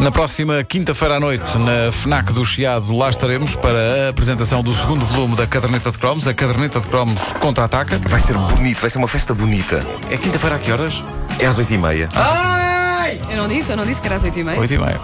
Na 0.00 0.10
próxima 0.10 0.64
quinta-feira 0.64 1.16
à 1.16 1.20
noite, 1.20 1.58
na 1.58 1.92
FNAC 1.92 2.32
do 2.32 2.42
Chiado, 2.42 2.96
lá 2.96 3.10
estaremos 3.10 3.54
para 3.54 4.06
a 4.06 4.08
apresentação 4.08 4.62
do 4.62 4.74
segundo 4.74 5.04
volume 5.04 5.36
da 5.36 5.46
Caderneta 5.46 5.90
de 5.90 5.98
Cromos. 5.98 6.26
A 6.26 6.32
Caderneta 6.32 6.80
de 6.80 6.86
Cromos 6.86 7.34
contra-ataca. 7.34 8.00
Vai 8.08 8.20
ser 8.22 8.32
bonito, 8.32 8.80
vai 8.80 8.88
ser 8.88 8.96
uma 8.96 9.08
festa 9.08 9.34
bonita. 9.34 9.86
É 10.10 10.16
quinta-feira 10.16 10.56
a 10.56 10.58
que 10.58 10.72
horas? 10.72 11.04
É 11.38 11.44
às 11.44 11.54
8h30. 13.02 13.30
Eu 13.30 13.36
não 13.36 13.48
disse, 13.48 13.70
eu 13.72 13.76
não 13.76 13.86
disse 13.86 14.00
que 14.00 14.06
era 14.06 14.16
às 14.16 14.24
8h30. 14.24 14.58
8 14.58 14.74
e 14.74 14.78
meia. 14.78 15.00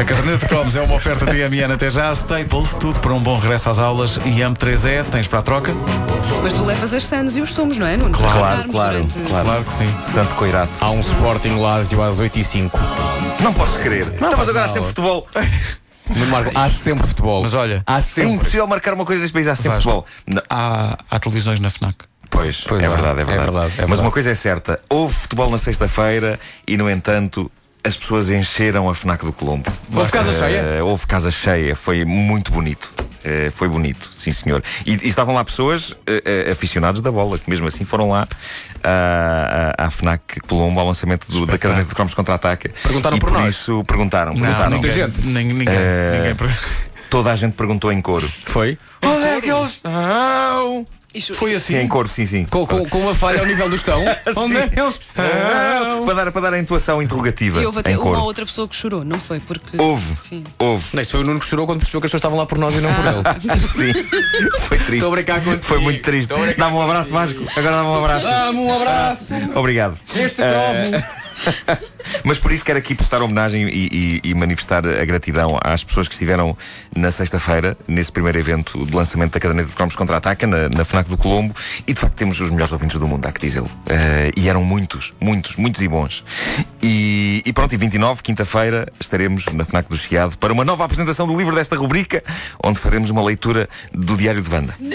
A 0.00 0.04
Caderneta 0.04 0.38
de 0.38 0.46
Cromos 0.48 0.74
é 0.76 0.80
uma 0.80 0.94
oferta 0.96 1.26
TMN 1.26 1.72
até 1.72 1.90
já. 1.90 2.12
Staples, 2.12 2.74
tudo 2.74 3.00
para 3.00 3.12
um 3.12 3.20
bom 3.20 3.38
regresso 3.38 3.70
às 3.70 3.78
aulas. 3.78 4.16
E 4.24 4.40
AM3E, 4.40 5.04
tens 5.10 5.28
para 5.28 5.38
a 5.38 5.42
troca? 5.42 5.72
Mas 6.42 6.52
tu 6.52 6.64
levas 6.64 6.92
as 6.92 7.04
sandes 7.04 7.36
e 7.36 7.40
os 7.40 7.50
sumos, 7.50 7.78
não 7.78 7.86
é? 7.86 7.96
Nuno? 7.96 8.10
Claro, 8.16 8.32
claro, 8.38 8.56
darmos 8.56 8.74
durante- 9.14 9.20
claro. 9.30 9.44
Claro 9.44 9.64
que 9.64 9.72
sim. 9.72 9.94
Santo 10.02 10.34
Coirato. 10.34 10.72
Há 10.80 10.90
um 10.90 11.00
Sporting 11.00 11.56
Lásio 11.60 12.02
às 12.02 12.18
8 12.18 12.38
e 12.40 12.44
5 12.44 12.78
Não 13.40 13.52
posso 13.52 13.78
crer. 13.80 14.08
Estamos 14.14 14.34
faz 14.34 14.48
agora 14.48 14.64
mal. 14.66 14.72
sempre 14.74 14.88
futebol. 14.88 15.28
Marco, 16.30 16.50
há 16.54 16.68
sempre 16.68 17.06
futebol. 17.06 17.42
Mas 17.42 17.54
olha, 17.54 17.82
há 17.86 17.98
É 17.98 18.00
sempre. 18.02 18.32
impossível 18.32 18.66
marcar 18.66 18.92
uma 18.92 19.06
coisa 19.06 19.22
deste 19.22 19.32
país. 19.32 19.46
Há 19.48 19.56
sempre 19.56 19.78
Vasco. 19.80 19.90
futebol. 19.90 20.06
Não. 20.26 20.42
Há, 20.50 20.98
há 21.10 21.18
televisões 21.18 21.60
na 21.60 21.70
FNAC. 21.70 21.94
Pois, 22.34 22.64
Pois 22.66 22.82
é, 22.82 22.86
é, 22.86 22.88
verdade, 22.88 23.18
é 23.20 23.22
é 23.22 23.24
verdade, 23.24 23.50
verdade, 23.50 23.54
é 23.54 23.60
Mas 23.68 23.76
verdade. 23.78 24.00
uma 24.00 24.10
coisa 24.10 24.30
é 24.30 24.34
certa: 24.34 24.80
houve 24.90 25.14
futebol 25.14 25.48
na 25.50 25.56
sexta-feira 25.58 26.38
e, 26.66 26.76
no 26.76 26.90
entanto, 26.90 27.50
as 27.84 27.94
pessoas 27.96 28.28
encheram 28.28 28.88
a 28.90 28.94
FNAC 28.94 29.24
do 29.24 29.32
Colombo. 29.32 29.70
Houve 29.94 30.10
casa 30.10 30.30
Eh, 30.30 30.34
cheia? 30.38 30.84
houve 30.84 31.06
casa 31.06 31.30
cheia, 31.30 31.76
foi 31.76 32.04
muito 32.04 32.50
bonito. 32.50 32.90
Eh, 33.26 33.50
foi 33.54 33.68
bonito, 33.68 34.10
sim 34.12 34.32
senhor. 34.32 34.62
E, 34.84 34.92
e 35.02 35.08
estavam 35.08 35.34
lá 35.34 35.42
pessoas, 35.44 35.94
eh, 36.06 36.22
eh, 36.48 36.50
aficionados 36.50 37.00
da 37.00 37.10
bola, 37.12 37.38
que 37.38 37.48
mesmo 37.48 37.66
assim 37.68 37.84
foram 37.84 38.10
lá 38.10 38.26
à, 38.82 39.90
FNAC 39.90 40.40
Colombo 40.46 40.78
ao 40.80 40.86
lançamento 40.88 41.30
do- 41.30 41.46
da 41.46 41.56
caderneta 41.56 41.88
de 41.88 41.94
cromos 41.94 42.14
contra-ataque. 42.14 42.68
Perguntaram 42.82 43.16
e 43.16 43.20
por 43.20 43.30
nós? 43.30 43.54
isso 43.54 43.82
perguntaram. 43.84 44.34
perguntaram. 44.34 44.70
muita 44.72 44.88
ninguém, 44.88 44.90
gente. 44.92 45.20
nin- 45.26 45.44
Ninguém. 45.54 45.74
Eh, 45.74 46.16
ninguém 46.18 46.34
per- 46.34 46.50
Toda 47.10 47.30
a 47.32 47.36
gente 47.36 47.52
perguntou 47.52 47.92
em 47.92 48.00
coro. 48.02 48.28
Foi? 48.46 48.76
Onde 49.02 49.24
é 49.24 49.40
que 49.40 49.50
eles 49.50 49.70
estão? 49.72 50.86
Isto- 51.14 51.34
Foi 51.34 51.54
assim. 51.54 51.74
Sim, 51.74 51.80
em 51.80 51.88
coro, 51.88 52.08
sim, 52.08 52.26
sim. 52.26 52.44
Com, 52.44 52.66
com, 52.66 52.84
com 52.88 52.98
uma 52.98 53.14
falha 53.14 53.38
ao 53.40 53.46
nível 53.46 53.68
do 53.68 53.76
estão. 53.76 54.02
Onde 54.36 54.56
é 54.56 54.68
que 54.68 54.80
eles 54.80 54.98
estão? 55.00 55.24
Para 56.04 56.14
dar, 56.14 56.32
para 56.32 56.40
dar 56.42 56.54
a 56.54 56.58
intuação 56.58 57.00
interrogativa. 57.02 57.62
E 57.62 57.66
houve 57.66 57.80
até 57.80 57.92
em 57.92 57.96
uma 57.96 58.02
coro. 58.02 58.20
outra 58.22 58.44
pessoa 58.44 58.66
que 58.66 58.74
chorou, 58.74 59.04
não 59.04 59.18
foi? 59.18 59.38
Porque. 59.40 59.76
Houve. 59.80 60.16
Sim. 60.18 60.42
Houve. 60.58 60.84
Não, 60.92 61.02
isso 61.02 61.12
foi 61.12 61.20
o 61.20 61.24
Nuno 61.24 61.38
que 61.40 61.46
chorou 61.46 61.66
quando 61.66 61.78
percebeu 61.78 62.00
que 62.00 62.06
as 62.06 62.10
pessoas 62.10 62.20
estavam 62.20 62.38
lá 62.38 62.46
por 62.46 62.58
nós 62.58 62.74
e 62.74 62.80
não 62.80 62.92
por 62.92 63.04
ele. 63.06 63.22
Sim. 63.94 64.04
Foi 64.60 64.78
triste. 64.78 64.94
Estou 64.94 65.08
a 65.08 65.14
brincar 65.14 65.42
contigo. 65.42 65.62
Foi 65.64 65.78
muito 65.78 66.02
triste. 66.02 66.32
Dá-me 66.58 66.76
um 66.76 66.82
abraço, 66.82 67.10
Vasco. 67.10 67.40
Agora 67.56 67.76
dá-me 67.76 67.88
um 67.88 67.98
abraço. 67.98 68.24
Dá-me 68.26 68.58
um 68.58 68.74
abraço. 68.74 69.34
Obrigado. 69.54 69.98
Este 70.16 70.36
cromo. 70.36 71.04
Mas 72.24 72.38
por 72.38 72.52
isso 72.52 72.64
quero 72.64 72.78
aqui 72.78 72.94
prestar 72.94 73.22
homenagem 73.22 73.66
e, 73.68 74.20
e- 74.24 74.30
e 74.30 74.34
manifestar 74.34 74.86
a 74.86 75.04
gratidão 75.04 75.58
às 75.62 75.82
pessoas 75.82 76.06
que 76.08 76.14
estiveram 76.14 76.56
na 76.94 77.10
sexta-feira, 77.10 77.76
nesse 77.88 78.12
primeiro 78.12 78.38
evento 78.38 78.84
de 78.84 78.94
lançamento 78.94 79.32
da 79.32 79.40
caderneta 79.40 79.68
de 79.68 79.74
cromos 79.76 79.96
contra-ataca, 79.96 80.46
na, 80.46 80.68
na 80.68 80.84
FNAC 80.84 81.08
do 81.08 81.16
Colombo. 81.16 81.54
E 81.86 81.92
de 81.92 82.00
facto 82.00 82.14
temos 82.14 82.40
os 82.40 82.50
melhores 82.50 82.72
ouvintes 82.72 82.98
do 82.98 83.06
mundo, 83.06 83.24
há 83.26 83.32
que 83.32 83.40
dizê-lo. 83.40 83.70
Eh, 83.86 84.30
e 84.36 84.48
eram 84.48 84.62
muitos, 84.64 85.12
muitos, 85.20 85.56
muitos 85.56 85.80
e 85.82 85.88
bons. 85.88 86.24
E, 86.82 87.42
e 87.44 87.52
pronto, 87.52 87.72
e 87.74 87.76
29, 87.76 88.22
quinta-feira, 88.22 88.86
estaremos 89.00 89.46
na 89.52 89.64
FNAC 89.64 89.88
do 89.88 89.96
Chiado 89.96 90.36
para 90.38 90.52
uma 90.52 90.64
nova 90.64 90.84
apresentação 90.84 91.26
do 91.26 91.36
livro 91.36 91.54
desta 91.54 91.76
rubrica, 91.76 92.22
onde 92.62 92.78
faremos 92.80 93.10
uma 93.10 93.22
leitura 93.22 93.68
do 93.92 94.16
Diário 94.16 94.42
de 94.42 94.54
Wanda. 94.54 94.74
Não, 94.78 94.94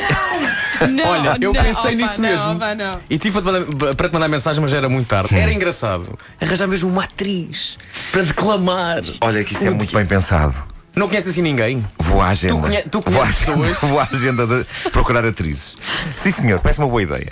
Olha, 1.06 1.38
eu 1.42 1.54
não, 1.54 1.62
pensei 1.64 1.82
opa, 1.82 1.92
nisso 1.92 2.22
não, 2.22 2.30
mesmo. 2.30 2.52
opa, 2.54 2.76
não. 2.76 2.92
E 3.10 3.18
tive 3.18 3.42
para 3.42 3.60
te 3.62 3.66
mandar- 3.66 3.96
para 3.96 4.10
te 4.10 4.14
mandar 4.14 4.28
mensagem, 4.28 4.62
mas 4.62 4.72
já 4.72 4.78
era 4.78 4.90
muito 4.90 5.08
tarde. 5.08 5.36
Era 5.36 5.52
engraçado. 5.54 6.18
Arranjar 6.40 6.68
mesmo 6.68 6.90
uma 6.90 7.04
atriz 7.04 7.78
para 8.12 8.22
declamar. 8.24 9.02
Olha 9.22 9.44
que 9.44 9.54
isso 9.54 9.66
é 9.66 9.70
muito 9.72 9.94
bem 9.94 10.06
pensado. 10.06 10.64
Não 10.96 11.08
conheces 11.08 11.32
assim 11.32 11.42
ninguém? 11.42 11.86
Vou 12.00 12.22
à 12.22 12.30
agenda. 12.30 12.54
Tu 12.56 12.60
conhe- 12.62 12.82
tu 12.84 13.02
vou, 13.12 13.22
à 13.22 13.26
conheces 13.26 13.44
agenda 13.50 13.68
pessoas? 13.68 13.90
vou 13.92 14.00
à 14.00 14.08
agenda 14.12 14.48
de 14.48 14.90
procurar 14.92 15.26
atrizes. 15.26 15.76
Sim, 16.16 16.32
senhor, 16.32 16.60
parece 16.60 16.80
uma 16.80 16.88
boa 16.88 17.02
ideia. 17.02 17.32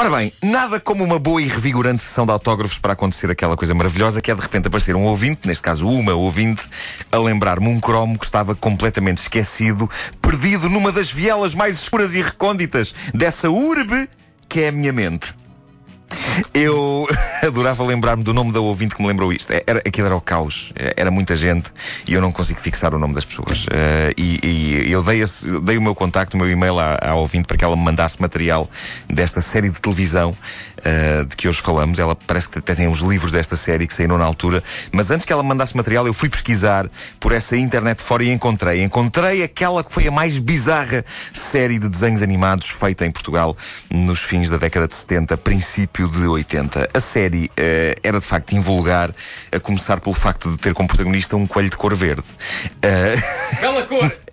Ora 0.00 0.10
bem, 0.10 0.32
nada 0.40 0.78
como 0.78 1.02
uma 1.02 1.18
boa 1.18 1.42
e 1.42 1.48
revigorante 1.48 2.00
sessão 2.00 2.24
de 2.24 2.30
autógrafos 2.30 2.78
para 2.78 2.92
acontecer 2.92 3.32
aquela 3.32 3.56
coisa 3.56 3.74
maravilhosa 3.74 4.22
que 4.22 4.30
é 4.30 4.34
de 4.36 4.40
repente 4.40 4.68
aparecer 4.68 4.94
um 4.94 5.02
ouvinte, 5.02 5.40
neste 5.44 5.60
caso 5.60 5.88
uma 5.88 6.14
ouvinte, 6.14 6.68
a 7.10 7.18
lembrar-me 7.18 7.66
um 7.66 7.80
cromo 7.80 8.16
que 8.16 8.24
estava 8.24 8.54
completamente 8.54 9.18
esquecido, 9.18 9.90
perdido 10.22 10.70
numa 10.70 10.92
das 10.92 11.10
vielas 11.10 11.52
mais 11.52 11.82
escuras 11.82 12.14
e 12.14 12.22
recônditas 12.22 12.94
dessa 13.12 13.50
urbe 13.50 14.08
que 14.48 14.60
é 14.60 14.68
a 14.68 14.72
minha 14.72 14.92
mente. 14.92 15.34
Eu 16.54 17.06
adorava 17.42 17.84
lembrar-me 17.84 18.22
do 18.22 18.32
nome 18.34 18.52
da 18.52 18.60
ouvinte 18.60 18.94
que 18.94 19.02
me 19.02 19.08
lembrou 19.08 19.32
isto. 19.32 19.52
Era, 19.66 19.78
aquilo 19.80 20.06
era 20.06 20.16
o 20.16 20.20
caos. 20.20 20.72
Era 20.96 21.10
muita 21.10 21.34
gente 21.36 21.70
e 22.06 22.14
eu 22.14 22.20
não 22.20 22.32
consigo 22.32 22.60
fixar 22.60 22.94
o 22.94 22.98
nome 22.98 23.14
das 23.14 23.24
pessoas. 23.24 23.66
Eh, 23.70 24.14
e, 24.16 24.40
e 24.88 24.92
eu 24.92 25.02
dei, 25.02 25.22
esse- 25.22 25.46
dei 25.60 25.76
o 25.78 25.82
meu 25.82 25.94
contacto, 25.94 26.36
o 26.36 26.40
meu 26.40 26.50
e-mail 26.50 26.78
à, 26.78 26.98
à 27.00 27.14
ouvinte 27.14 27.46
para 27.46 27.56
que 27.56 27.64
ela 27.64 27.76
me 27.76 27.82
mandasse 27.82 28.20
material 28.20 28.68
desta 29.08 29.40
série 29.40 29.68
de 29.70 29.80
televisão 29.80 30.34
eh, 30.84 31.24
de 31.24 31.36
que 31.36 31.48
hoje 31.48 31.60
falamos. 31.60 31.98
Ela 31.98 32.14
parece 32.14 32.48
que 32.48 32.58
até 32.58 32.74
tem 32.74 32.88
os 32.88 33.00
livros 33.00 33.32
desta 33.32 33.56
série 33.56 33.86
que 33.86 33.94
saíram 33.94 34.18
na 34.18 34.24
altura. 34.24 34.62
Mas 34.92 35.10
antes 35.10 35.26
que 35.26 35.32
ela 35.32 35.42
me 35.42 35.48
mandasse 35.48 35.76
material, 35.76 36.06
eu 36.06 36.14
fui 36.14 36.28
pesquisar 36.28 36.88
por 37.18 37.32
essa 37.32 37.56
internet 37.56 38.02
fora 38.02 38.24
e 38.24 38.30
encontrei. 38.30 38.82
Encontrei 38.82 39.42
aquela 39.42 39.82
que 39.82 39.92
foi 39.92 40.06
a 40.06 40.10
mais 40.10 40.38
bizarra 40.38 41.04
série 41.32 41.78
de 41.78 41.88
desenhos 41.88 42.22
animados 42.22 42.68
feita 42.68 43.06
em 43.06 43.10
Portugal 43.10 43.56
nos 43.90 44.20
fins 44.20 44.50
da 44.50 44.56
década 44.56 44.86
de 44.86 44.94
70, 44.94 45.36
princípio 45.36 46.08
de 46.08 46.26
80. 46.26 46.88
A 46.92 47.00
série 47.00 47.50
eh, 47.56 47.96
era 48.02 48.20
de 48.20 48.26
facto 48.26 48.52
invulgar, 48.52 49.14
a 49.52 49.60
começar 49.60 50.00
pelo 50.00 50.14
facto 50.14 50.50
de 50.50 50.58
ter 50.58 50.74
como 50.74 50.88
protagonista 50.88 51.36
um 51.36 51.46
coelho 51.46 51.70
de 51.70 51.76
cor 51.76 51.94
verde. 51.94 52.24
Eh, 52.82 53.16
Bela 53.60 53.82
cor! 53.82 54.12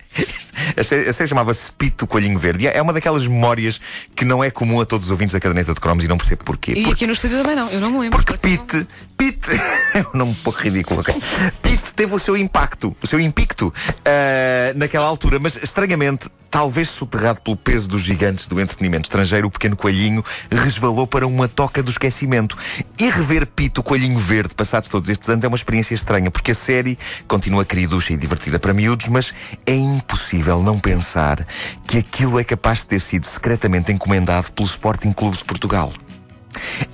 a 0.77 0.83
série, 0.83 1.27
chamava-se 1.27 1.71
Pito 1.71 2.07
Coelhinho 2.07 2.37
Verde. 2.37 2.65
E 2.65 2.67
É 2.67 2.81
uma 2.81 2.93
daquelas 2.93 3.27
memórias 3.27 3.79
que 4.15 4.25
não 4.25 4.43
é 4.43 4.49
comum 4.51 4.79
a 4.81 4.85
todos 4.85 5.07
os 5.07 5.11
ouvintes 5.11 5.33
da 5.33 5.39
caderneta 5.39 5.73
de 5.73 5.79
cromos 5.79 6.03
e 6.03 6.07
não 6.07 6.17
percebo 6.17 6.43
porquê. 6.43 6.71
E 6.71 6.75
Porque- 6.75 6.91
aqui 6.91 7.07
no 7.07 7.13
estúdio 7.13 7.37
também 7.37 7.55
não, 7.55 7.69
eu 7.69 7.79
não 7.79 7.91
me 7.91 7.99
lembro. 7.99 8.23
porque 8.23 8.37
Pete, 8.37 8.87
Pete, 9.17 9.49
é 9.93 10.01
um 10.13 10.17
nome 10.17 10.31
um 10.31 10.35
pouco 10.35 10.59
ridículo, 10.59 10.99
ok? 11.01 11.15
Pete 11.61 11.93
teve 11.93 12.13
o 12.13 12.19
seu 12.19 12.35
impacto, 12.37 12.95
o 13.01 13.07
seu 13.07 13.19
impacto 13.19 13.73
ah, 14.05 14.73
naquela 14.75 15.05
altura, 15.05 15.39
mas 15.39 15.57
estranhamente, 15.61 16.29
talvez 16.49 16.89
soterrado 16.89 17.41
pelo 17.41 17.57
peso 17.57 17.87
dos 17.89 18.01
gigantes 18.01 18.47
do 18.47 18.59
entretenimento 18.61 19.05
estrangeiro, 19.07 19.47
o 19.47 19.51
pequeno 19.51 19.75
coelhinho 19.75 20.23
resvalou 20.49 21.05
para 21.07 21.27
uma 21.27 21.47
toca 21.47 21.81
do 21.83 21.89
esquecimento. 21.91 22.57
E 22.99 23.09
rever 23.09 23.45
Pete, 23.45 23.79
o 23.79 23.83
coelhinho 23.83 24.19
verde, 24.19 24.53
passados 24.55 24.87
todos 24.89 25.09
estes 25.09 25.29
anos, 25.29 25.43
é 25.43 25.47
uma 25.47 25.57
experiência 25.57 25.93
estranha, 25.93 26.29
porque 26.31 26.51
a 26.51 26.55
série 26.55 26.97
continua 27.27 27.65
queriducha 27.65 28.13
e 28.13 28.17
divertida 28.17 28.57
para 28.59 28.73
miúdos, 28.73 29.07
mas 29.07 29.33
é 29.65 29.73
impossível 30.05 30.61
não 30.61 30.79
pensar 30.79 31.45
que 31.87 31.97
aquilo 31.97 32.39
é 32.39 32.43
capaz 32.43 32.79
de 32.79 32.87
ter 32.87 33.01
sido 33.01 33.25
secretamente 33.25 33.91
encomendado 33.91 34.51
pelo 34.51 34.67
Sporting 34.67 35.11
Clube 35.11 35.37
de 35.37 35.43
Portugal. 35.43 35.91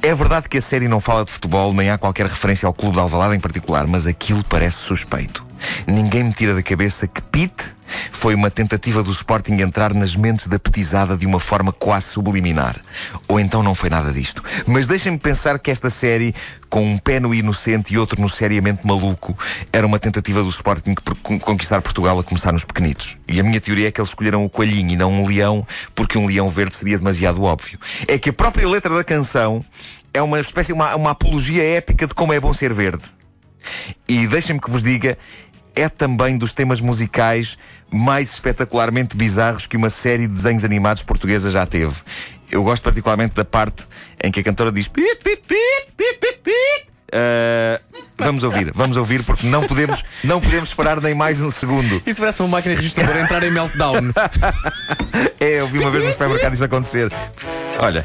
É 0.01 0.15
verdade 0.15 0.49
que 0.49 0.57
a 0.57 0.61
série 0.61 0.87
não 0.87 0.99
fala 0.99 1.23
de 1.23 1.31
futebol, 1.31 1.73
nem 1.73 1.89
há 1.89 1.97
qualquer 1.97 2.25
referência 2.25 2.65
ao 2.65 2.73
clube 2.73 2.95
de 2.95 2.99
Alvalade 2.99 3.35
em 3.35 3.39
particular, 3.39 3.85
mas 3.85 4.07
aquilo 4.07 4.43
parece 4.45 4.77
suspeito. 4.77 5.45
Ninguém 5.85 6.23
me 6.23 6.33
tira 6.33 6.55
da 6.55 6.63
cabeça 6.63 7.05
que 7.05 7.21
Pete 7.21 7.65
foi 8.11 8.35
uma 8.35 8.49
tentativa 8.49 9.03
do 9.03 9.11
Sporting 9.11 9.55
entrar 9.61 9.93
nas 9.93 10.15
mentes 10.15 10.47
da 10.47 10.59
petizada 10.59 11.17
de 11.17 11.25
uma 11.25 11.39
forma 11.39 11.71
quase 11.71 12.07
subliminar. 12.07 12.75
Ou 13.27 13.39
então 13.39 13.63
não 13.63 13.75
foi 13.75 13.89
nada 13.89 14.11
disto. 14.11 14.43
Mas 14.65 14.87
deixem-me 14.87 15.17
pensar 15.17 15.59
que 15.59 15.71
esta 15.71 15.89
série, 15.89 16.33
com 16.69 16.83
um 16.83 16.97
pé 16.97 17.19
no 17.19 17.33
inocente 17.33 17.93
e 17.93 17.97
outro 17.97 18.21
no 18.21 18.29
seriamente 18.29 18.85
maluco, 18.85 19.37
era 19.71 19.85
uma 19.85 19.99
tentativa 19.99 20.41
do 20.41 20.49
Sporting 20.49 20.95
por 20.95 21.15
con- 21.17 21.39
conquistar 21.39 21.81
Portugal 21.81 22.19
a 22.19 22.23
começar 22.23 22.51
nos 22.51 22.65
pequenitos. 22.65 23.17
E 23.27 23.39
a 23.39 23.43
minha 23.43 23.59
teoria 23.59 23.87
é 23.87 23.91
que 23.91 23.99
eles 23.99 24.09
escolheram 24.09 24.45
o 24.45 24.49
coelhinho 24.49 24.91
e 24.91 24.95
não 24.95 25.11
um 25.11 25.27
leão, 25.27 25.65
porque 25.95 26.17
um 26.17 26.25
leão 26.25 26.49
verde 26.49 26.75
seria 26.75 26.97
demasiado 26.97 27.43
óbvio. 27.43 27.79
É 28.07 28.17
que 28.17 28.29
a 28.29 28.33
própria 28.33 28.67
letra 28.67 28.95
da 28.95 29.03
canção 29.03 29.63
é 30.13 30.21
uma 30.21 30.39
espécie, 30.39 30.73
uma, 30.73 30.95
uma 30.95 31.11
apologia 31.11 31.63
épica 31.63 32.05
de 32.05 32.13
como 32.13 32.33
é 32.33 32.39
bom 32.39 32.53
ser 32.53 32.73
verde. 32.73 33.03
E 34.07 34.27
deixem-me 34.27 34.59
que 34.59 34.69
vos 34.69 34.83
diga, 34.83 35.17
é 35.75 35.87
também 35.87 36.37
dos 36.37 36.53
temas 36.53 36.81
musicais 36.81 37.57
mais 37.91 38.33
espetacularmente 38.33 39.15
bizarros 39.17 39.67
que 39.67 39.75
uma 39.75 39.89
série 39.89 40.27
de 40.27 40.33
desenhos 40.33 40.63
animados 40.63 41.03
portuguesa 41.03 41.49
já 41.49 41.65
teve. 41.65 41.95
Eu 42.49 42.63
gosto 42.63 42.83
particularmente 42.83 43.35
da 43.35 43.45
parte 43.45 43.83
em 44.23 44.31
que 44.31 44.39
a 44.39 44.43
cantora 44.43 44.71
diz 44.71 44.87
pit, 44.87 45.17
pit, 45.23 45.41
pit, 45.47 45.87
pit, 45.95 46.17
pit, 46.19 46.39
pit. 46.43 46.91
Ah, 47.13 47.79
vamos 48.17 48.43
ouvir, 48.43 48.71
vamos 48.73 48.95
ouvir 48.95 49.23
porque 49.23 49.45
não 49.47 49.67
podemos, 49.67 50.03
não 50.23 50.39
podemos 50.39 50.69
esperar 50.69 51.01
nem 51.01 51.13
mais 51.13 51.41
um 51.41 51.51
segundo. 51.51 52.01
Isso 52.05 52.19
parece 52.19 52.41
uma 52.41 52.47
máquina 52.47 52.75
registradora 52.75 53.21
entrar 53.21 53.43
em 53.43 53.51
meltdown. 53.51 54.11
É, 55.39 55.59
eu 55.59 55.67
vi 55.67 55.79
uma 55.79 55.89
vez 55.89 56.03
no 56.03 56.11
supermercado 56.11 56.53
isso 56.53 56.63
acontecer. 56.63 57.11
Olha, 57.79 58.03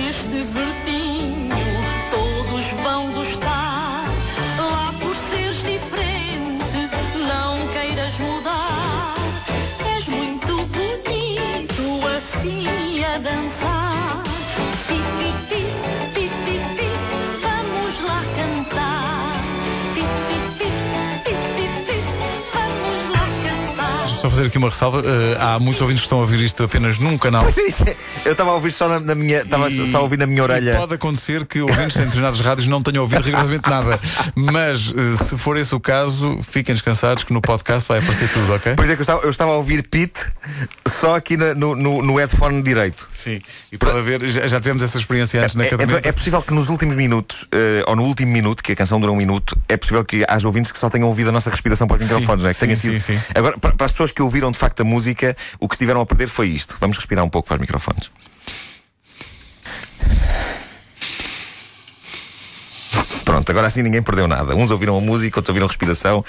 este 0.00 0.44
verdinho 0.44 0.97
Só 24.20 24.28
fazer 24.28 24.46
aqui 24.46 24.58
uma 24.58 24.68
ressalva. 24.68 25.00
eh, 25.04 25.36
há 25.38 25.60
muitos 25.60 25.80
ouvintes 25.80 26.00
que 26.00 26.06
estão 26.06 26.18
a 26.18 26.22
ouvir 26.22 26.40
isto 26.44 26.64
apenas 26.64 26.98
num 26.98 27.16
canal. 27.16 27.42
Pois 27.44 27.56
é, 27.56 27.62
isso 27.62 27.84
é- 27.88 27.94
Eu 28.24 28.32
estava 28.32 28.50
a 28.50 28.54
ouvir 28.54 28.72
só 28.72 28.88
na, 28.88 28.98
na 28.98 29.14
minha. 29.14 29.42
Estava 29.42 29.70
só 29.92 29.98
a 29.98 30.00
ouvir 30.00 30.18
na 30.18 30.26
minha 30.26 30.42
orelha. 30.42 30.74
Pode 30.76 30.94
acontecer 30.94 31.46
que 31.46 31.60
ouvintes 31.60 31.96
em 31.96 32.00
determinadas 32.00 32.40
rádios 32.40 32.66
não 32.66 32.82
tenham 32.82 33.02
ouvido 33.02 33.22
rigorosamente 33.22 33.70
nada. 33.70 34.00
Mas 34.34 34.92
eh, 34.96 35.22
se 35.24 35.38
for 35.38 35.56
esse 35.56 35.72
o 35.72 35.78
caso, 35.78 36.40
fiquem 36.42 36.74
descansados 36.74 37.22
que 37.22 37.32
no 37.32 37.40
podcast 37.40 37.88
vai 37.88 38.00
aparecer 38.00 38.28
tudo, 38.30 38.52
ok? 38.54 38.74
Pois 38.74 38.90
é 38.90 38.94
que 38.96 39.00
eu 39.00 39.04
estava, 39.04 39.22
eu 39.22 39.30
estava 39.30 39.52
a 39.52 39.56
ouvir 39.56 39.86
Pete 39.86 40.20
só 40.88 41.14
aqui 41.14 41.36
na- 41.36 41.54
no, 41.54 41.76
no, 41.76 42.02
no 42.02 42.16
headphone 42.18 42.60
direito. 42.60 43.08
Sim. 43.12 43.38
E 43.70 43.78
pode 43.78 43.98
haver, 43.98 44.28
já, 44.28 44.48
já 44.48 44.58
tivemos 44.60 44.82
essa 44.82 44.98
experiência 44.98 45.40
antes 45.40 45.54
na 45.54 45.64
É, 45.64 45.68
caderneta. 45.68 46.08
é- 46.08 46.10
é 46.10 46.12
possível 46.12 46.42
que 46.42 46.52
nos 46.52 46.68
últimos 46.68 46.96
minutos, 46.96 47.46
eh, 47.52 47.84
ou 47.86 47.94
no 47.94 48.02
último 48.02 48.32
minuto, 48.32 48.64
que 48.64 48.72
a 48.72 48.76
canção 48.76 48.98
dura 49.00 49.12
um 49.12 49.16
minuto, 49.16 49.56
é 49.68 49.76
possível 49.76 50.04
que 50.04 50.24
haja 50.28 50.44
ouvintes 50.48 50.72
que 50.72 50.78
só 50.78 50.90
tenham 50.90 51.06
ouvido 51.06 51.28
a 51.28 51.32
nossa 51.32 51.50
respiração 51.50 51.86
para 51.86 51.98
os 51.98 52.02
microfones, 52.02 52.42
não 52.42 52.50
é? 52.50 52.52
Que 52.52 52.58
sim, 52.58 52.66
tenha 52.66 52.76
sim, 52.76 52.98
sido. 52.98 53.16
sim. 53.16 53.20
Agora, 53.32 53.56
para, 53.58 53.74
para 53.76 53.86
as 53.86 53.92
pessoas 53.92 54.07
que 54.12 54.22
ouviram 54.22 54.50
de 54.50 54.58
facto 54.58 54.80
a 54.80 54.84
música, 54.84 55.36
o 55.58 55.68
que 55.68 55.74
estiveram 55.74 56.00
a 56.00 56.06
perder 56.06 56.28
foi 56.28 56.48
isto. 56.48 56.76
Vamos 56.80 56.96
respirar 56.96 57.24
um 57.24 57.28
pouco 57.28 57.48
para 57.48 57.56
os 57.56 57.60
microfones. 57.60 58.10
Pronto, 63.24 63.50
agora 63.50 63.66
assim 63.66 63.82
ninguém 63.82 64.02
perdeu 64.02 64.26
nada. 64.26 64.54
Uns 64.54 64.70
ouviram 64.70 64.96
a 64.96 65.00
música, 65.00 65.38
outros 65.38 65.50
ouviram 65.50 65.66
a 65.66 65.68
respiração. 65.68 66.24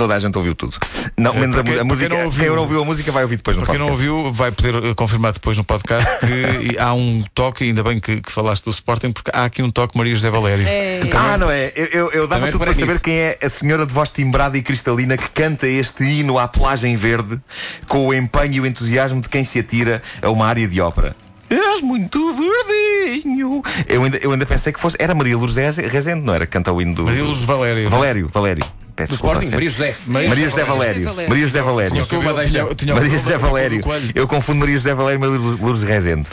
Toda 0.00 0.14
a 0.14 0.18
gente 0.18 0.34
ouviu 0.38 0.54
tudo. 0.54 0.78
Não, 1.14 1.34
menos 1.34 1.58
a, 1.58 1.62
quem- 1.62 1.78
a 1.78 1.84
música. 1.84 2.08
quem 2.08 2.18
não 2.18 2.24
ouviu- 2.24 2.42
quem 2.46 2.54
não 2.56 2.62
ouviu 2.62 2.80
a 2.80 2.84
música 2.86 3.12
vai 3.12 3.22
ouvir 3.22 3.36
depois 3.36 3.54
no 3.54 3.62
Para 3.64 3.72
quem 3.72 3.78
não 3.78 3.88
podcast. 3.88 4.10
ouviu, 4.10 4.32
vai 4.32 4.50
poder 4.50 4.94
confirmar 4.94 5.32
depois 5.34 5.58
no 5.58 5.64
podcast 5.64 6.08
que 6.20 6.78
há 6.80 6.94
um 6.94 7.22
toque, 7.34 7.64
ainda 7.64 7.82
bem 7.82 8.00
que, 8.00 8.22
que 8.22 8.32
falaste 8.32 8.64
do 8.64 8.70
Sporting, 8.70 9.12
porque 9.12 9.30
há 9.34 9.44
aqui 9.44 9.62
um 9.62 9.70
toque 9.70 9.98
Maria 9.98 10.14
José 10.14 10.30
Valério. 10.30 10.66
É. 10.66 11.02
Ah, 11.14 11.36
não 11.36 11.50
é? 11.50 11.70
Eu, 11.76 11.84
eu, 11.92 12.10
eu 12.12 12.26
dava 12.26 12.46
Também 12.46 12.52
tudo 12.52 12.64
para 12.64 12.72
saber 12.72 12.98
quem 13.02 13.14
é 13.18 13.38
a 13.42 13.48
senhora 13.50 13.84
de 13.84 13.92
voz 13.92 14.10
timbrada 14.10 14.56
e 14.56 14.62
cristalina 14.62 15.18
que 15.18 15.28
canta 15.28 15.68
este 15.68 16.02
hino 16.02 16.38
à 16.38 16.48
plagem 16.48 16.96
verde 16.96 17.38
com 17.86 18.06
o 18.08 18.14
empenho 18.14 18.54
e 18.54 18.60
o 18.60 18.66
entusiasmo 18.66 19.20
de 19.20 19.28
quem 19.28 19.44
se 19.44 19.58
atira 19.58 20.00
a 20.22 20.30
uma 20.30 20.46
área 20.46 20.66
de 20.66 20.80
ópera. 20.80 21.14
És 21.50 21.82
muito 21.82 22.18
verdinho. 22.34 23.60
Eu 23.88 24.04
ainda, 24.04 24.16
eu 24.18 24.32
ainda 24.32 24.46
pensei 24.46 24.72
que 24.72 24.80
fosse. 24.80 24.96
Era 24.98 25.14
Maria 25.14 25.36
Lourdes 25.36 25.56
Reze- 25.56 25.86
Rezende, 25.86 26.24
não 26.24 26.32
era? 26.32 26.46
Que 26.46 26.52
canta 26.52 26.72
o 26.72 26.80
hino 26.80 26.94
do. 26.94 27.04
Maria 27.04 27.24
Lourdes 27.24 27.42
Valério. 27.42 27.90
Valério, 27.90 28.26
Valério. 28.32 28.64
Peço 29.00 29.12
Do. 29.12 29.16
Sporting, 29.16 29.48
Maria 29.48 29.70
José. 29.70 29.94
Maria 30.06 30.48
José 30.48 30.64
Valério. 30.64 31.14
Maria 31.28 31.44
José 31.46 31.62
Valério. 31.62 32.06
O 32.10 32.18
o 32.18 32.94
Maria 32.94 33.10
José 33.10 33.38
Valério. 33.38 33.80
Eu 34.14 34.28
confundo 34.28 34.60
Maria 34.60 34.76
José 34.76 34.94
Valério 34.94 35.18
e 35.18 35.20
Maria 35.20 35.38
Lourdes 35.60 35.82
Rezende. 35.82 36.28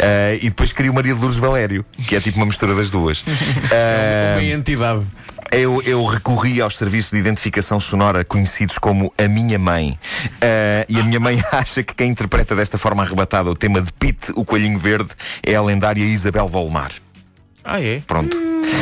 Ah, 0.00 0.34
e 0.34 0.48
depois 0.48 0.72
crio 0.72 0.92
Maria 0.92 1.14
de 1.14 1.20
Lourdes 1.20 1.38
Valério, 1.38 1.84
que 2.06 2.16
é 2.16 2.20
tipo 2.20 2.36
uma 2.38 2.46
mistura 2.46 2.74
das 2.74 2.90
duas. 2.90 3.22
Ah, 3.72 4.38
Uma 4.38 4.44
entidade. 4.44 5.02
eu, 5.52 5.82
eu 5.82 6.04
recorri 6.06 6.60
aos 6.60 6.76
serviços 6.76 7.10
de 7.12 7.18
identificação 7.18 7.78
sonora 7.80 8.24
conhecidos 8.24 8.78
como 8.78 9.12
a 9.18 9.28
minha 9.28 9.58
mãe. 9.58 9.98
Ah, 10.40 10.84
e 10.88 10.98
a 10.98 11.02
minha 11.04 11.20
mãe 11.20 11.42
acha 11.52 11.82
que 11.82 11.94
quem 11.94 12.10
interpreta 12.10 12.54
desta 12.56 12.78
forma 12.78 13.02
arrebatada 13.02 13.50
o 13.50 13.54
tema 13.54 13.80
de 13.80 13.92
Pete, 13.92 14.32
o 14.34 14.44
Coelhinho 14.44 14.78
Verde, 14.78 15.10
é 15.42 15.54
a 15.54 15.62
lendária 15.62 16.02
Isabel 16.02 16.46
Volmar. 16.46 16.90
Ah, 17.70 17.82
é? 17.82 18.00
Pronto. 18.06 18.36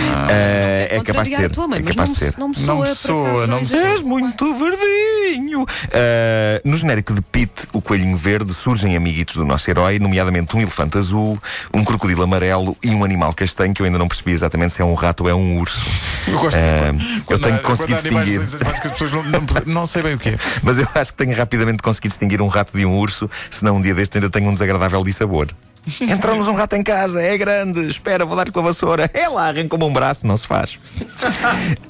Ah, 0.08 0.28
é 0.30 1.00
capaz 1.04 1.28
de 1.28 1.36
ser. 1.36 1.50
mãe, 1.68 1.80
é 1.80 1.82
capaz 1.82 1.96
não, 1.96 2.04
de 2.14 2.18
ser. 2.18 2.26
me- 2.26 2.34
não 2.38 2.48
me 2.48 2.54
Não 2.56 2.64
soa, 2.64 2.84
me 2.84 2.90
por 2.90 2.96
soa, 2.96 3.46
não 3.46 3.60
me. 3.60 3.74
És 3.74 4.02
muito 4.02 4.54
verdinho. 4.54 5.66
Ah, 5.92 6.60
no 6.64 6.76
genérico 6.76 7.12
de 7.12 7.20
Pete, 7.20 7.66
o 7.72 7.82
coelhinho 7.82 8.16
verde, 8.16 8.52
surgem 8.54 8.96
amiguitos 8.96 9.34
do 9.36 9.44
nosso 9.44 9.68
herói, 9.70 9.98
nomeadamente 9.98 10.56
um 10.56 10.60
elefante 10.60 10.98
azul, 10.98 11.38
um 11.74 11.84
crocodilo 11.84 12.22
amarelo 12.22 12.76
e 12.82 12.90
um 12.90 13.04
animal 13.04 13.34
castanho 13.34 13.74
que 13.74 13.82
eu 13.82 13.86
ainda 13.86 13.98
não 13.98 14.08
percebi 14.08 14.32
exatamente 14.32 14.72
se 14.72 14.80
é 14.82 14.84
um 14.84 14.94
rato 14.94 15.24
ou 15.24 15.30
é 15.30 15.34
um 15.34 15.58
urso. 15.58 15.80
Eu 16.28 16.38
gosto 16.38 16.56
sempre. 16.56 17.22
eu 17.28 17.38
tenho 17.38 17.56
que 17.58 17.62
conseguir 17.64 17.94
distinguir. 17.94 18.40
que 18.40 18.86
as 18.86 18.92
pessoas 18.92 19.12
não, 19.12 19.22
não, 19.24 19.40
não 19.66 19.86
sei 19.86 20.02
bem 20.02 20.14
o 20.14 20.18
que 20.18 20.30
é. 20.30 20.38
Mas 20.62 20.78
eu 20.78 20.86
acho 20.94 21.12
que 21.12 21.18
tenho 21.24 21.36
rapidamente 21.36 21.82
conseguido 21.82 22.12
distinguir 22.12 22.40
um 22.40 22.48
rato 22.48 22.76
de 22.76 22.86
um 22.86 22.96
urso, 22.96 23.28
senão 23.50 23.76
um 23.76 23.80
dia 23.82 23.94
deste 23.94 24.16
ainda 24.18 24.30
tenho 24.30 24.48
um 24.48 24.52
desagradável 24.52 25.02
dissabor. 25.04 25.48
Entrou-nos 26.00 26.48
um 26.48 26.54
rato 26.54 26.74
em 26.74 26.82
casa, 26.82 27.22
é 27.22 27.36
grande, 27.38 27.86
espera, 27.86 28.24
vou 28.24 28.36
dar-lhe 28.36 28.50
com 28.50 28.60
a 28.60 28.62
vassoura. 28.62 29.10
É 29.14 29.28
lá, 29.28 29.48
arranca-me 29.48 29.84
um 29.84 29.92
braço, 29.92 30.26
não 30.26 30.36
se 30.36 30.46
faz. 30.46 30.78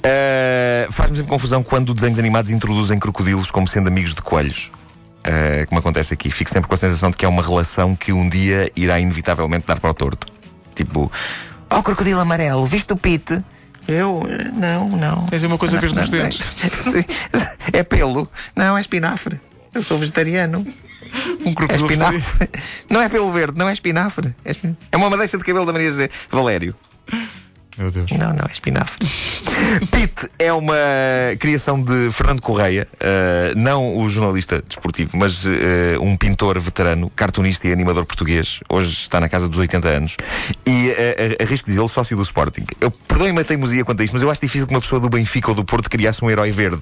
Ah, 0.03 0.87
Faz-me 0.91 1.17
sempre 1.17 1.29
confusão 1.29 1.63
quando 1.63 1.93
desenhos 1.93 2.19
animados 2.19 2.51
introduzem 2.51 2.99
crocodilos 2.99 3.51
como 3.51 3.67
sendo 3.67 3.87
amigos 3.87 4.13
de 4.13 4.21
coelhos. 4.21 4.71
Ah, 5.23 5.65
como 5.67 5.79
acontece 5.79 6.13
aqui. 6.13 6.29
Fico 6.29 6.49
sempre 6.49 6.67
com 6.67 6.75
a 6.75 6.77
sensação 6.77 7.11
de 7.11 7.17
que 7.17 7.25
é 7.25 7.27
uma 7.27 7.41
relação 7.41 7.95
que 7.95 8.13
um 8.13 8.29
dia 8.29 8.71
irá 8.75 8.99
inevitavelmente 8.99 9.65
dar 9.67 9.79
para 9.79 9.89
o 9.89 9.93
torto. 9.93 10.27
Tipo, 10.75 11.11
ó 11.69 11.81
crocodilo 11.81 12.19
amarelo, 12.19 12.65
viste 12.65 12.93
o 12.93 12.97
Pete? 12.97 13.43
Eu, 13.87 14.23
eh, 14.29 14.51
não, 14.53 14.89
não. 14.89 15.25
Tens 15.27 15.43
uma 15.43 15.57
coisa 15.57 15.79
verde 15.79 15.95
nos 15.95 16.09
Não, 16.09 16.19
dentes. 16.19 16.39
Sim. 16.91 17.05
É 17.71 17.83
pelo. 17.83 18.29
Não, 18.55 18.77
é 18.77 18.81
espinafre. 18.81 19.39
Eu 19.73 19.81
sou 19.81 19.97
vegetariano. 19.97 20.65
Um 21.45 21.51
É 21.51 21.55
crocodilo 21.55 21.91
espinafre. 21.91 22.49
Não 22.89 23.01
é 23.01 23.09
pelo 23.09 23.31
verde, 23.31 23.57
não 23.57 23.69
é 23.69 23.73
espinafre. 23.73 24.35
É, 24.43 24.51
é 24.91 24.97
uma 24.97 25.09
madeixa 25.09 25.37
de 25.37 25.43
cabelo 25.43 25.65
da 25.65 25.73
Maria 25.73 25.89
José 25.89 26.09
Valério. 26.29 26.75
Meu 27.77 27.91
Deus. 27.91 28.09
Não, 28.11 28.33
não, 28.33 28.43
é 28.43 28.51
espinafre. 28.51 29.07
Pete 29.91 30.27
é 30.39 30.51
uma 30.51 30.75
criação 31.39 31.79
de 31.79 32.09
Fernando 32.11 32.41
Correia, 32.41 32.87
eh, 32.99 33.53
não 33.55 33.97
o 33.97 34.09
jornalista 34.09 34.63
desportivo, 34.67 35.15
mas 35.15 35.45
eh, 35.45 35.95
um 35.99 36.17
pintor 36.17 36.59
veterano, 36.59 37.07
cartunista 37.11 37.67
e 37.67 37.71
animador 37.71 38.03
português. 38.05 38.61
Hoje 38.67 38.89
está 38.89 39.19
na 39.19 39.29
casa 39.29 39.47
dos 39.47 39.59
80 39.59 39.87
anos. 39.87 40.17
E 40.65 40.89
eh, 40.89 41.37
arrisco 41.39 41.69
dizê-lo 41.69 41.87
sócio 41.87 42.17
do 42.17 42.23
Sporting. 42.23 42.63
Eu 42.81 42.89
perdoem-me 42.89 43.41
a 43.41 43.43
teimosia 43.43 43.85
quanto 43.85 44.01
a 44.01 44.03
isto, 44.03 44.13
mas 44.13 44.23
eu 44.23 44.31
acho 44.31 44.41
difícil 44.41 44.65
que 44.65 44.73
uma 44.73 44.81
pessoa 44.81 44.99
do 44.99 45.07
Benfica 45.07 45.49
ou 45.49 45.55
do 45.55 45.63
Porto 45.63 45.87
criasse 45.87 46.25
um 46.25 46.31
herói 46.31 46.49
verde. 46.49 46.81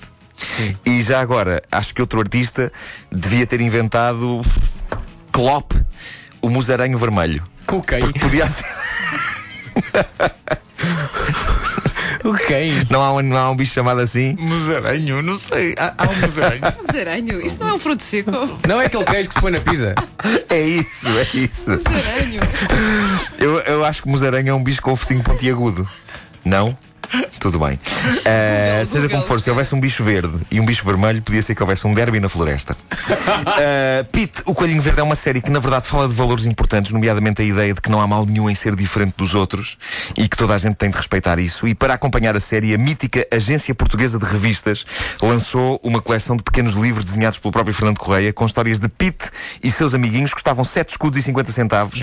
E 0.86 1.02
já 1.02 1.20
agora, 1.20 1.62
acho 1.72 1.94
que 1.94 2.02
outro 2.02 2.20
artista 2.20 2.72
devia 3.12 3.46
ter 3.46 3.62
inventado 3.62 4.42
Klopp, 5.32 5.74
o 6.42 6.50
musaranho 6.50 6.98
vermelho. 6.98 7.44
O 7.68 7.82
quem? 7.82 8.00
Porque 8.00 8.20
podia 8.20 8.50
ser. 8.50 8.66
O 12.26 12.34
quem? 12.34 12.72
Não 12.90 13.04
há, 13.04 13.14
um, 13.14 13.22
não 13.22 13.38
há 13.38 13.52
um 13.52 13.56
bicho 13.56 13.74
chamado 13.74 14.02
assim? 14.02 14.36
Musaranho, 14.40 15.22
não 15.22 15.38
sei. 15.38 15.76
Há, 15.78 15.94
há 15.96 16.10
um 16.10 16.16
musaranho. 16.16 16.62
Musaranho, 16.82 17.46
isso 17.46 17.60
não 17.60 17.70
é 17.70 17.74
um 17.74 17.78
fruto 17.78 18.02
seco. 18.02 18.32
Não 18.68 18.82
é 18.82 18.88
aquele 18.88 19.04
queijo 19.04 19.30
que 19.30 19.36
se 19.36 19.42
põe 19.42 19.52
na 19.52 19.60
pizza? 19.60 19.94
É 20.50 20.60
isso, 20.60 21.08
é 21.08 21.28
isso. 21.38 21.72
Musaranho. 21.72 22.42
Eu, 23.38 23.60
eu 23.60 23.86
acho 23.86 24.02
que 24.02 24.10
musaranho 24.10 24.50
é 24.50 24.54
um 24.54 24.64
bicho 24.64 24.82
com 24.82 24.94
o 24.94 24.96
focinho 24.96 25.22
pontiagudo. 25.22 25.88
Não? 26.44 26.76
Tudo 27.40 27.60
bem. 27.60 27.80
Google, 28.86 28.86
seja 28.86 29.10
como 29.10 29.24
for, 29.24 29.42
se 29.42 29.50
houvesse 29.50 29.74
um 29.74 29.80
bicho 29.80 30.04
verde 30.04 30.34
e 30.52 30.60
um 30.60 30.66
bicho 30.66 30.86
vermelho, 30.86 31.22
podia 31.22 31.42
ser 31.42 31.56
que 31.56 31.62
houvesse 31.62 31.86
um 31.88 31.94
derby 31.94 32.20
na 32.20 32.30
floresta. 32.30 32.76
Eh, 33.58 34.06
Pete, 34.12 34.44
o 34.46 34.54
Coelhinho 34.54 34.82
Verde 34.82 35.00
é 35.00 35.04
uma 35.04 35.16
série 35.16 35.42
que, 35.42 35.50
na 35.50 35.60
verdade, 35.60 35.88
fala 35.88 36.08
de 36.08 36.14
valores 36.14 36.46
importantes, 36.46 36.92
nomeadamente 36.92 37.42
a 37.42 37.46
ideia 37.46 37.74
de 37.74 37.80
que 37.80 37.90
não 37.90 38.02
há 38.02 38.08
mal 38.08 38.26
nenhum 38.26 38.50
em 38.50 38.56
ser 38.56 38.76
diferente 38.76 39.14
dos 39.18 39.34
outros 39.34 39.78
e 40.16 40.28
que 40.28 40.36
toda 40.36 40.54
a 40.54 40.58
gente 40.58 40.76
tem 40.76 40.90
de 40.90 40.98
respeitar 40.98 41.40
isso. 41.40 41.68
E 41.68 41.74
para 41.74 41.94
acompanhar 41.94 42.36
a 42.36 42.40
série, 42.40 42.74
a 42.74 42.78
mítica 42.78 43.26
Agência 43.32 43.74
Portuguesa 43.74 44.20
de 44.20 44.26
Revistas 44.26 44.86
lançou 45.22 45.80
uma 45.84 46.02
coleção 46.02 46.36
de 46.36 46.44
pequenos 46.44 46.74
livros 46.74 47.06
desenhados 47.06 47.40
pelo 47.40 47.52
próprio 47.52 47.74
Fernando 47.74 47.98
Correia 47.98 48.34
com 48.34 48.46
histórias 48.46 48.80
de 48.80 48.88
Pete 48.88 49.30
e 49.64 49.72
seus 49.72 49.94
amiguinhos 49.94 50.32
que 50.32 50.36
custavam 50.36 50.64
7 50.64 50.90
escudos 50.90 51.18
e 51.18 51.22
50 51.22 51.52
centavos. 51.52 52.02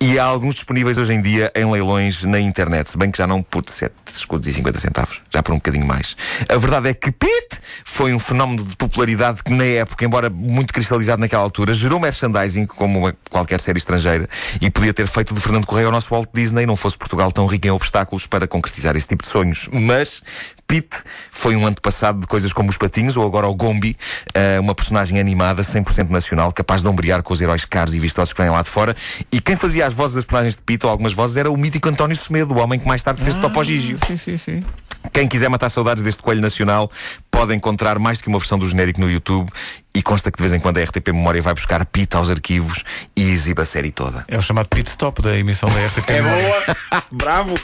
E 0.00 0.18
há 0.18 0.24
alguns 0.24 0.54
disponíveis 0.54 0.98
hoje 0.98 1.14
em 1.14 1.22
dia 1.22 1.52
em 1.54 1.70
leilões 1.70 2.24
na 2.24 2.40
internet, 2.40 2.90
se 2.90 2.98
bem 2.98 3.10
que 3.10 3.18
já 3.18 3.26
não 3.26 3.42
por 3.42 3.62
7 3.68 3.92
escudos 4.12 4.29
e 4.38 4.52
50 4.52 4.78
centavos, 4.78 5.20
já 5.32 5.42
por 5.42 5.52
um 5.52 5.56
bocadinho 5.56 5.86
mais. 5.86 6.16
A 6.48 6.56
verdade 6.56 6.88
é 6.88 6.94
que 6.94 7.10
Pete 7.10 7.58
foi 7.84 8.14
um 8.14 8.18
fenómeno 8.18 8.64
de 8.64 8.76
popularidade 8.76 9.42
que, 9.42 9.52
na 9.52 9.64
época, 9.64 10.04
embora 10.04 10.30
muito 10.30 10.72
cristalizado 10.72 11.20
naquela 11.20 11.42
altura, 11.42 11.74
gerou 11.74 11.98
merchandising 11.98 12.66
como 12.66 13.12
qualquer 13.28 13.60
série 13.60 13.78
estrangeira 13.78 14.28
e 14.60 14.70
podia 14.70 14.94
ter 14.94 15.06
feito 15.06 15.34
de 15.34 15.40
Fernando 15.40 15.66
Correia 15.66 15.88
o 15.88 15.92
nosso 15.92 16.10
Walt 16.10 16.28
Disney, 16.32 16.66
não 16.66 16.76
fosse 16.76 16.96
Portugal 16.96 17.32
tão 17.32 17.46
rico 17.46 17.66
em 17.66 17.70
obstáculos 17.70 18.26
para 18.26 18.46
concretizar 18.46 18.96
esse 18.96 19.08
tipo 19.08 19.24
de 19.24 19.30
sonhos. 19.30 19.68
Mas 19.72 20.22
Pete 20.70 21.02
foi 21.32 21.56
um 21.56 21.66
antepassado 21.66 22.20
de 22.20 22.28
coisas 22.28 22.52
como 22.52 22.70
os 22.70 22.78
Patinhos 22.78 23.16
ou 23.16 23.26
agora 23.26 23.48
o 23.48 23.54
Gombi, 23.56 23.96
eh, 24.32 24.60
uma 24.60 24.72
personagem 24.72 25.18
animada 25.18 25.64
100% 25.64 26.10
nacional, 26.10 26.52
capaz 26.52 26.80
de 26.80 26.86
ombrear 26.86 27.24
com 27.24 27.34
os 27.34 27.40
heróis 27.40 27.64
caros 27.64 27.92
e 27.92 27.98
vistosos 27.98 28.32
que 28.32 28.40
vêm 28.40 28.52
lá 28.52 28.62
de 28.62 28.70
fora. 28.70 28.94
E 29.32 29.40
quem 29.40 29.56
fazia 29.56 29.84
as 29.84 29.92
vozes 29.92 30.14
das 30.14 30.24
personagens 30.24 30.54
de 30.54 30.62
Pete, 30.62 30.86
ou 30.86 30.92
algumas 30.92 31.12
vozes, 31.12 31.36
era 31.36 31.50
o 31.50 31.56
mítico 31.56 31.88
António 31.88 32.14
Semedo, 32.14 32.54
o 32.54 32.58
homem 32.58 32.78
que 32.78 32.86
mais 32.86 33.02
tarde 33.02 33.20
fez 33.20 33.34
de 33.34 33.40
Topo 33.40 33.64
Gigio. 33.64 33.98
Sim, 34.06 34.16
sim, 34.16 34.36
sim. 34.36 34.64
Quem 35.12 35.26
quiser 35.26 35.48
matar 35.48 35.70
saudades 35.70 36.04
deste 36.04 36.22
coelho 36.22 36.40
nacional 36.40 36.88
pode 37.32 37.52
encontrar 37.52 37.98
mais 37.98 38.18
do 38.18 38.22
que 38.22 38.28
uma 38.28 38.38
versão 38.38 38.56
do 38.56 38.68
genérico 38.68 39.00
no 39.00 39.10
YouTube 39.10 39.50
e 39.92 40.00
consta 40.00 40.30
que 40.30 40.36
de 40.36 40.42
vez 40.44 40.54
em 40.54 40.60
quando 40.60 40.78
a 40.78 40.84
RTP 40.84 41.08
Memória 41.08 41.42
vai 41.42 41.52
buscar 41.52 41.84
Pita 41.84 42.16
aos 42.16 42.30
arquivos 42.30 42.84
e 43.16 43.22
exibe 43.22 43.60
a 43.60 43.64
série 43.64 43.90
toda. 43.90 44.24
É 44.28 44.38
o 44.38 44.42
chamado 44.42 44.68
pit 44.68 44.88
stop 44.88 45.20
da 45.20 45.36
emissão 45.36 45.68
da 45.68 45.84
RTP. 45.86 46.10
É 46.10 46.22
boa! 46.22 47.02
Bravo! 47.10 47.54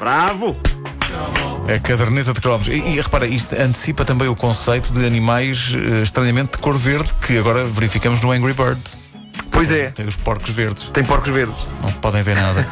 Bravo! 0.00 0.56
A 1.68 1.80
caderneta 1.80 2.32
de 2.32 2.40
cromos. 2.40 2.68
E, 2.68 2.74
e 2.74 3.00
repara, 3.00 3.26
isto 3.26 3.54
antecipa 3.54 4.04
também 4.04 4.28
o 4.28 4.36
conceito 4.36 4.92
de 4.92 5.04
animais 5.04 5.74
eh, 5.74 6.02
estranhamente 6.02 6.52
de 6.52 6.58
cor 6.58 6.78
verde 6.78 7.10
que 7.26 7.36
agora 7.36 7.64
verificamos 7.64 8.20
no 8.20 8.30
Angry 8.30 8.52
Birds. 8.52 9.00
Pois 9.56 9.70
é, 9.70 9.86
Tem 9.88 10.06
os 10.06 10.16
porcos 10.16 10.50
verdes. 10.50 10.90
tem 10.92 11.02
porcos 11.02 11.32
verdes. 11.32 11.66
Não 11.82 11.90
podem 11.92 12.22
ver 12.22 12.36
nada. 12.36 12.68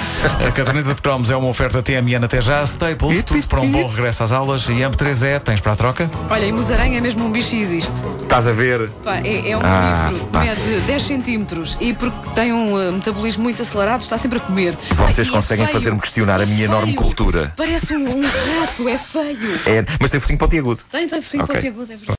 A 0.47 0.53
caderneta 0.53 0.95
de 0.95 1.01
cromos 1.01 1.31
é 1.31 1.37
uma 1.37 1.49
oferta 1.49 1.83
TMN 1.83 2.23
até 2.27 2.43
já. 2.43 2.63
Staples, 2.65 3.23
tudo 3.23 3.49
para 3.49 3.63
um 3.63 3.71
bom 3.73 3.89
regresso 3.89 4.23
às 4.23 4.33
aulas. 4.33 4.69
E 4.69 4.73
AMP3E, 4.83 5.41
tens 5.41 5.61
para 5.61 5.73
a 5.73 5.77
troca? 5.77 6.11
Olha, 6.29 6.45
e 6.45 6.53
Musaranha 6.53 6.99
é 6.99 7.01
mesmo 7.01 7.25
um 7.25 7.33
bicho 7.33 7.55
e 7.55 7.61
existe. 7.63 7.91
Estás 8.23 8.47
a 8.47 8.53
ver? 8.53 8.91
Pá, 9.03 9.17
é, 9.17 9.51
é 9.53 9.57
um 9.57 9.61
Ah, 9.65 10.13
pá. 10.31 10.41
mede 10.41 10.81
10 10.87 11.03
centímetros 11.03 11.79
e 11.81 11.95
porque 11.95 12.29
tem 12.35 12.53
um 12.53 12.79
eh, 12.79 12.91
metabolismo 12.91 13.45
muito 13.45 13.63
acelerado 13.63 14.03
está 14.03 14.19
sempre 14.19 14.37
a 14.37 14.41
comer. 14.43 14.77
Vocês 14.91 15.27
Pá, 15.29 15.33
e 15.33 15.37
conseguem 15.41 15.65
é 15.65 15.69
fazer-me 15.69 15.99
questionar 16.01 16.39
a 16.39 16.43
É 16.43 16.47
minha 16.47 16.65
enorme 16.67 16.89
feio. 16.93 16.97
cultura. 16.99 17.51
Parece 17.57 17.97
um, 17.97 18.19
um 18.19 18.23
rato, 18.61 18.87
é 18.91 18.99
feio. 18.99 19.39
É, 19.67 19.87
mas 19.99 20.11
tem 20.11 20.21
focinho 20.21 20.39
pontiagudo. 20.39 20.83
Tem, 20.93 21.09
tem 21.09 21.23
focinho 21.23 21.45
Ok. 21.45 21.55
pontiagudo, 21.55 21.85
é 21.85 21.97
verdade. 21.97 22.13